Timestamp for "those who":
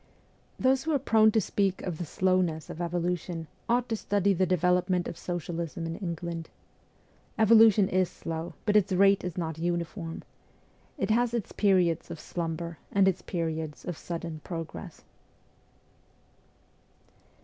0.57-0.93